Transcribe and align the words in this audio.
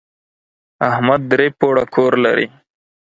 احمد 0.89 1.21
درې 1.31 1.47
پوړه 1.59 1.83
کور 1.95 2.13
لري. 2.25 2.47